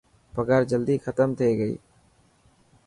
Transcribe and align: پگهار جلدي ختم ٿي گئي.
پگهار 0.33 0.63
جلدي 0.71 0.95
ختم 1.05 1.29
ٿي 1.37 1.49
گئي. 1.59 1.75